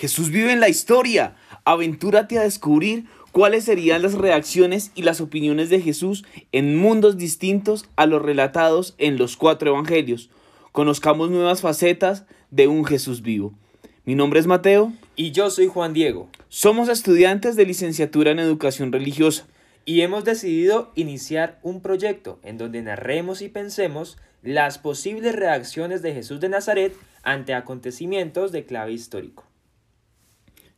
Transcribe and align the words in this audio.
Jesús 0.00 0.30
vive 0.30 0.50
en 0.50 0.60
la 0.60 0.70
historia. 0.70 1.36
Aventúrate 1.66 2.38
a 2.38 2.42
descubrir 2.42 3.04
cuáles 3.32 3.64
serían 3.64 4.00
las 4.00 4.14
reacciones 4.14 4.92
y 4.94 5.02
las 5.02 5.20
opiniones 5.20 5.68
de 5.68 5.82
Jesús 5.82 6.24
en 6.52 6.74
mundos 6.74 7.18
distintos 7.18 7.84
a 7.96 8.06
los 8.06 8.22
relatados 8.22 8.94
en 8.96 9.18
los 9.18 9.36
cuatro 9.36 9.72
evangelios. 9.72 10.30
Conozcamos 10.72 11.30
nuevas 11.30 11.60
facetas 11.60 12.24
de 12.50 12.66
un 12.66 12.86
Jesús 12.86 13.20
vivo. 13.20 13.52
Mi 14.06 14.14
nombre 14.14 14.40
es 14.40 14.46
Mateo. 14.46 14.90
Y 15.16 15.32
yo 15.32 15.50
soy 15.50 15.66
Juan 15.66 15.92
Diego. 15.92 16.30
Somos 16.48 16.88
estudiantes 16.88 17.54
de 17.54 17.66
licenciatura 17.66 18.30
en 18.30 18.38
educación 18.38 18.92
religiosa. 18.92 19.46
Y 19.84 20.00
hemos 20.00 20.24
decidido 20.24 20.92
iniciar 20.94 21.58
un 21.62 21.82
proyecto 21.82 22.38
en 22.42 22.56
donde 22.56 22.80
narremos 22.80 23.42
y 23.42 23.50
pensemos 23.50 24.16
las 24.42 24.78
posibles 24.78 25.36
reacciones 25.36 26.00
de 26.00 26.14
Jesús 26.14 26.40
de 26.40 26.48
Nazaret 26.48 26.96
ante 27.22 27.52
acontecimientos 27.52 28.50
de 28.50 28.64
clave 28.64 28.92
histórico. 28.92 29.49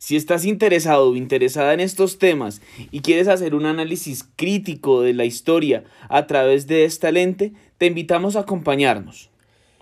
Si 0.03 0.17
estás 0.17 0.43
interesado 0.43 1.11
o 1.11 1.15
interesada 1.15 1.73
en 1.73 1.79
estos 1.79 2.19
temas 2.19 2.61
y 2.91 2.99
quieres 2.99 3.29
hacer 3.29 3.55
un 3.55 3.65
análisis 3.65 4.27
crítico 4.35 5.01
de 5.01 5.13
la 5.13 5.23
historia 5.23 5.85
a 6.09 6.27
través 6.27 6.67
de 6.67 6.83
esta 6.83 7.09
lente, 7.09 7.53
te 7.77 7.85
invitamos 7.85 8.35
a 8.35 8.41
acompañarnos. 8.41 9.29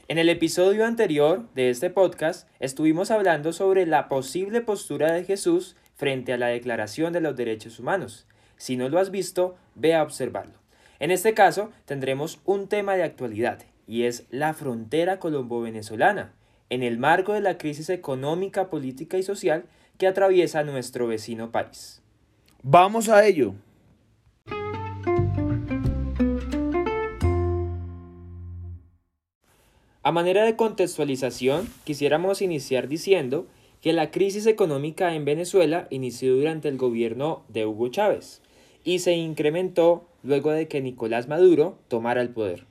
En 0.08 0.20
el 0.20 0.30
episodio 0.30 0.86
anterior 0.86 1.48
de 1.56 1.72
este 1.72 1.90
podcast 1.90 2.48
estuvimos 2.60 3.10
hablando 3.10 3.52
sobre 3.52 3.88
la 3.88 4.10
posible 4.10 4.62
postura 4.62 5.12
de 5.12 5.24
Jesús 5.24 5.76
frente 5.96 6.34
a 6.34 6.38
la 6.38 6.50
Declaración 6.50 7.14
de 7.14 7.22
los 7.22 7.36
Derechos 7.36 7.80
Humanos. 7.80 8.28
Si 8.58 8.78
no 8.78 8.90
lo 8.90 9.00
has 9.00 9.10
visto, 9.10 9.56
ve 9.74 9.96
a 9.96 10.04
observarlo. 10.04 10.54
En 11.00 11.10
este 11.10 11.34
caso 11.34 11.72
tendremos 11.86 12.38
un 12.46 12.68
tema 12.68 12.96
de 12.96 13.02
actualidad 13.02 13.64
y 13.88 14.04
es 14.04 14.26
la 14.30 14.54
frontera 14.54 15.18
colombo-venezolana, 15.18 16.32
en 16.70 16.84
el 16.84 17.00
marco 17.00 17.34
de 17.34 17.42
la 17.42 17.58
crisis 17.58 17.90
económica, 17.90 18.70
política 18.70 19.18
y 19.18 19.24
social 19.24 19.66
que 19.98 20.08
atraviesa 20.08 20.64
nuestro 20.64 21.08
vecino 21.08 21.52
país. 21.52 22.02
Vamos 22.64 23.10
a 23.10 23.26
ello. 23.26 23.56
A 30.04 30.12
manera 30.12 30.44
de 30.44 30.56
contextualización, 30.56 31.70
quisiéramos 31.84 32.42
iniciar 32.42 32.88
diciendo 32.88 33.46
que 33.82 33.94
la 33.94 34.12
crisis 34.12 34.48
económica 34.48 35.16
en 35.16 35.26
Venezuela 35.26 35.88
inició 35.92 36.36
durante 36.36 36.70
el 36.70 36.78
gobierno 36.78 37.44
de 37.50 37.66
Hugo 37.66 37.90
Chávez 37.90 38.42
y 38.84 39.00
se 39.00 39.14
incrementó 39.14 40.08
luego 40.24 40.52
de 40.52 40.68
que 40.68 40.82
Nicolás 40.82 41.28
Maduro 41.28 41.78
tomara 41.88 42.22
el 42.22 42.30
poder. 42.30 42.66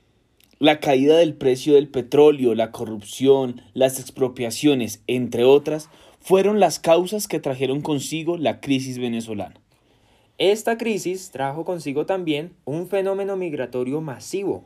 La 0.58 0.78
caída 0.78 1.16
del 1.16 1.34
precio 1.34 1.74
del 1.74 1.88
petróleo, 1.88 2.54
la 2.54 2.70
corrupción, 2.70 3.62
las 3.74 3.98
expropiaciones, 3.98 5.02
entre 5.06 5.44
otras, 5.44 5.88
fueron 6.20 6.60
las 6.60 6.78
causas 6.78 7.26
que 7.26 7.40
trajeron 7.40 7.80
consigo 7.80 8.36
la 8.36 8.60
crisis 8.60 8.98
venezolana. 8.98 9.60
Esta 10.38 10.78
crisis 10.78 11.30
trajo 11.30 11.64
consigo 11.64 12.06
también 12.06 12.52
un 12.64 12.86
fenómeno 12.86 13.36
migratorio 13.36 14.00
masivo. 14.00 14.64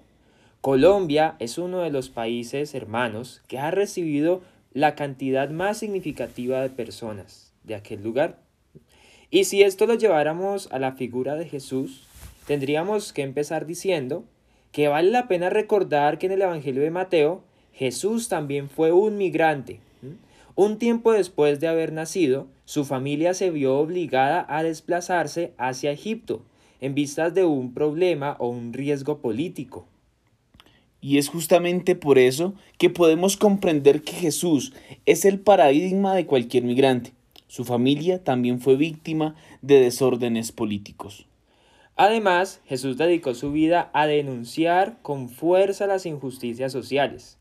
Colombia 0.61 1.37
es 1.39 1.59
uno 1.59 1.81
de 1.81 1.91
los 1.91 2.11
países 2.11 2.75
hermanos 2.75 3.43
que 3.49 3.59
ha 3.59 3.71
recibido 3.71 4.43
la 4.73 4.95
cantidad 4.95 5.51
más 5.51 5.79
significativa 5.79 6.61
de 6.61 6.71
personas 6.71 7.53
de 7.65 7.75
aquel 7.75 8.03
lugar. 8.03 8.39
Y 9.31 9.45
si 9.45 9.63
esto 9.63 9.87
lo 9.87 9.95
lleváramos 9.95 10.69
a 10.71 10.79
la 10.79 10.93
figura 10.93 11.35
de 11.35 11.47
Jesús, 11.47 12.07
tendríamos 12.47 13.13
que 13.13 13.23
empezar 13.23 13.67
diciendo 13.67 14.25
que 14.71 14.89
vale 14.89 15.11
la 15.11 15.29
pena 15.29 15.51
recordar 15.51 16.19
que 16.19 16.27
en 16.27 16.33
el 16.33 16.43
Evangelio 16.43 16.83
de 16.83 16.91
Mateo 16.91 17.43
Jesús 17.73 18.29
también 18.29 18.69
fue 18.69 18.93
un 18.93 19.17
migrante, 19.17 19.81
un 20.57 20.79
tiempo 20.79 21.13
después 21.13 21.61
de 21.61 21.69
haber 21.69 21.93
nacido, 21.93 22.47
su 22.65 22.85
familia 22.85 23.35
se 23.35 23.51
vio 23.51 23.77
obligada 23.79 24.47
a 24.49 24.63
desplazarse 24.63 25.53
hacia 25.59 25.91
Egipto, 25.91 26.43
en 26.81 26.95
vistas 26.95 27.35
de 27.35 27.45
un 27.45 27.75
problema 27.75 28.37
o 28.39 28.49
un 28.49 28.73
riesgo 28.73 29.19
político. 29.19 29.87
Y 31.01 31.19
es 31.19 31.29
justamente 31.29 31.97
por 31.97 32.19
eso 32.19 32.55
que 32.79 32.89
podemos 32.89 33.37
comprender 33.37 34.03
que 34.03 34.13
Jesús 34.13 34.73
es 35.07 35.25
el 35.25 35.41
paradigma 35.41 36.15
de 36.15 36.27
cualquier 36.27 36.63
migrante. 36.65 37.13
Su 37.47 37.65
familia 37.65 38.23
también 38.23 38.61
fue 38.61 38.77
víctima 38.77 39.35
de 39.61 39.81
desórdenes 39.81 40.51
políticos. 40.51 41.27
Además, 41.97 42.61
Jesús 42.65 42.97
dedicó 42.97 43.35
su 43.35 43.53
vida 43.53 43.91
a 43.93 44.07
denunciar 44.07 44.99
con 45.03 45.29
fuerza 45.29 45.87
las 45.87 46.07
injusticias 46.07 46.73
sociales, 46.73 47.39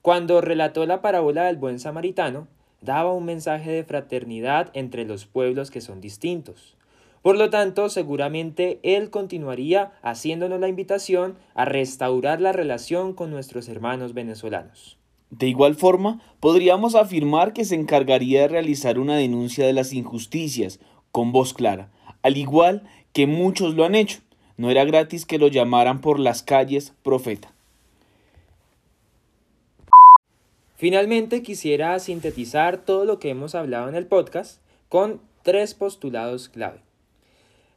cuando 0.00 0.40
relató 0.40 0.84
la 0.86 1.00
parábola 1.00 1.44
del 1.44 1.56
buen 1.56 1.78
samaritano, 1.78 2.48
daba 2.82 3.12
un 3.12 3.24
mensaje 3.24 3.70
de 3.70 3.84
fraternidad 3.84 4.70
entre 4.74 5.04
los 5.04 5.26
pueblos 5.26 5.70
que 5.70 5.80
son 5.80 6.00
distintos. 6.00 6.76
Por 7.22 7.38
lo 7.38 7.50
tanto, 7.50 7.88
seguramente 7.88 8.80
Él 8.82 9.10
continuaría 9.10 9.92
haciéndonos 10.02 10.58
la 10.58 10.68
invitación 10.68 11.36
a 11.54 11.64
restaurar 11.64 12.40
la 12.40 12.52
relación 12.52 13.14
con 13.14 13.30
nuestros 13.30 13.68
hermanos 13.68 14.12
venezolanos. 14.12 14.98
De 15.30 15.46
igual 15.46 15.76
forma, 15.76 16.20
podríamos 16.40 16.94
afirmar 16.94 17.52
que 17.52 17.64
se 17.64 17.76
encargaría 17.76 18.42
de 18.42 18.48
realizar 18.48 18.98
una 18.98 19.16
denuncia 19.16 19.64
de 19.64 19.72
las 19.72 19.92
injusticias 19.92 20.80
con 21.12 21.32
voz 21.32 21.54
clara, 21.54 21.90
al 22.22 22.36
igual 22.36 22.82
que 23.12 23.26
muchos 23.26 23.74
lo 23.74 23.84
han 23.84 23.94
hecho. 23.94 24.20
No 24.56 24.70
era 24.70 24.84
gratis 24.84 25.24
que 25.24 25.38
lo 25.38 25.48
llamaran 25.48 26.00
por 26.00 26.18
las 26.18 26.42
calles 26.42 26.92
profeta. 27.02 27.52
Finalmente 30.82 31.44
quisiera 31.44 31.96
sintetizar 32.00 32.84
todo 32.84 33.04
lo 33.04 33.20
que 33.20 33.30
hemos 33.30 33.54
hablado 33.54 33.88
en 33.88 33.94
el 33.94 34.08
podcast 34.08 34.60
con 34.88 35.20
tres 35.44 35.74
postulados 35.74 36.48
clave. 36.48 36.80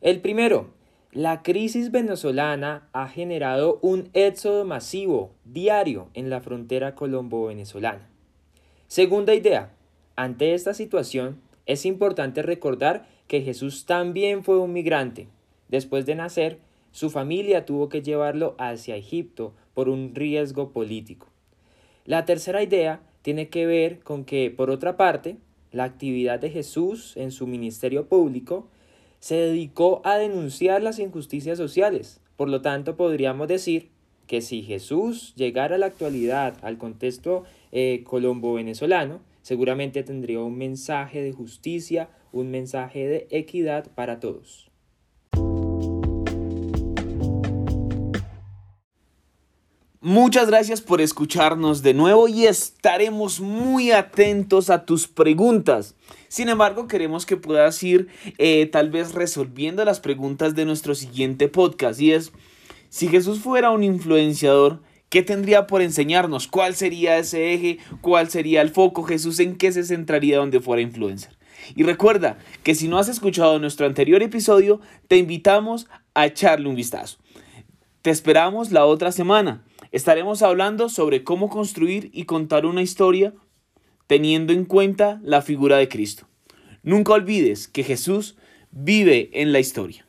El 0.02 0.22
primero, 0.22 0.72
la 1.12 1.44
crisis 1.44 1.92
venezolana 1.92 2.90
ha 2.94 3.08
generado 3.08 3.78
un 3.84 4.10
éxodo 4.14 4.66
masivo 4.66 5.36
diario 5.44 6.10
en 6.16 6.32
la 6.32 6.42
frontera 6.42 6.96
colombo-venezolana. 6.96 8.10
Segunda 8.88 9.36
idea, 9.36 9.72
ante 10.16 10.56
esta 10.56 10.74
situación 10.74 11.40
es 11.68 11.86
importante 11.86 12.42
recordar 12.42 13.08
que 13.28 13.42
Jesús 13.42 13.86
también 13.86 14.44
fue 14.44 14.58
un 14.58 14.74
migrante. 14.74 15.28
Después 15.68 16.08
de 16.08 16.16
nacer, 16.16 16.58
su 16.92 17.12
familia 17.12 17.68
tuvo 17.68 17.88
que 17.88 18.02
llevarlo 18.02 18.56
hacia 18.58 18.96
Egipto 18.96 19.54
por 19.76 19.90
un 19.90 20.16
riesgo 20.16 20.72
político. 20.72 21.35
La 22.06 22.26
tercera 22.26 22.62
idea 22.62 23.02
tiene 23.24 23.50
que 23.50 23.66
ver 23.66 24.00
con 24.00 24.26
que, 24.26 24.52
por 24.52 24.70
otra 24.70 24.96
parte, 24.96 25.38
la 25.72 25.86
actividad 25.86 26.40
de 26.40 26.52
Jesús 26.52 27.18
en 27.18 27.32
su 27.32 27.48
ministerio 27.48 28.08
público 28.08 28.68
se 29.20 29.36
dedicó 29.36 30.02
a 30.04 30.18
denunciar 30.18 30.84
las 30.84 31.00
injusticias 31.00 31.58
sociales. 31.58 32.22
Por 32.38 32.50
lo 32.50 32.62
tanto, 32.62 32.96
podríamos 32.96 33.48
decir 33.48 33.90
que 34.28 34.42
si 34.42 34.62
Jesús 34.62 35.34
llegara 35.36 35.76
a 35.76 35.80
la 35.80 35.88
actualidad, 35.88 36.56
al 36.62 36.78
contexto 36.78 37.44
eh, 37.72 38.04
colombo-venezolano, 38.06 39.22
seguramente 39.42 40.04
tendría 40.04 40.42
un 40.42 40.60
mensaje 40.60 41.24
de 41.24 41.32
justicia, 41.32 42.10
un 42.32 42.52
mensaje 42.52 43.08
de 43.08 43.28
equidad 43.32 43.88
para 43.96 44.20
todos. 44.20 44.70
Muchas 50.08 50.50
gracias 50.50 50.82
por 50.82 51.02
escucharnos 51.02 51.82
de 51.82 51.96
nuevo 51.96 52.28
y 52.28 52.46
estaremos 52.46 53.40
muy 53.40 53.90
atentos 53.90 54.70
a 54.70 54.86
tus 54.86 55.08
preguntas. 55.08 55.96
Sin 56.28 56.48
embargo, 56.48 56.88
queremos 56.88 57.26
que 57.26 57.38
puedas 57.38 57.82
ir 57.82 58.10
eh, 58.38 58.68
tal 58.68 58.92
vez 58.92 59.16
resolviendo 59.16 59.84
las 59.84 60.00
preguntas 60.00 60.54
de 60.54 60.64
nuestro 60.66 60.94
siguiente 60.94 61.48
podcast 61.48 62.00
y 62.00 62.12
es, 62.12 62.32
si 62.90 63.08
Jesús 63.08 63.40
fuera 63.40 63.72
un 63.72 63.84
influenciador, 63.84 64.80
¿qué 65.10 65.24
tendría 65.24 65.66
por 65.66 65.82
enseñarnos? 65.82 66.48
¿Cuál 66.48 66.76
sería 66.76 67.18
ese 67.18 67.56
eje? 67.56 67.80
¿Cuál 68.02 68.30
sería 68.30 68.62
el 68.62 68.70
foco? 68.70 69.02
Jesús 69.02 69.40
en 69.40 69.56
qué 69.56 69.72
se 69.72 69.84
centraría 69.84 70.38
donde 70.38 70.62
fuera 70.62 70.84
influencer. 70.84 71.36
Y 71.76 71.82
recuerda 71.82 72.38
que 72.62 72.76
si 72.76 72.88
no 72.88 73.00
has 73.00 73.10
escuchado 73.10 73.58
nuestro 73.58 73.88
anterior 73.88 74.22
episodio, 74.22 74.82
te 75.08 75.18
invitamos 75.18 75.88
a 76.14 76.28
echarle 76.28 76.70
un 76.70 76.76
vistazo. 76.76 77.18
Te 78.04 78.12
esperamos 78.12 78.72
la 78.72 78.86
otra 78.86 79.12
semana. 79.12 79.64
Estaremos 79.96 80.42
hablando 80.42 80.90
sobre 80.90 81.24
cómo 81.24 81.50
construir 81.50 82.10
y 82.12 82.26
contar 82.26 82.66
una 82.66 82.82
historia 82.82 83.34
teniendo 84.08 84.52
en 84.52 84.66
cuenta 84.66 85.22
la 85.24 85.42
figura 85.42 85.78
de 85.78 85.88
Cristo. 85.88 86.28
Nunca 86.84 87.14
olvides 87.14 87.70
que 87.70 87.86
Jesús 87.86 88.36
vive 88.72 89.30
en 89.32 89.54
la 89.54 89.62
historia. 89.62 90.05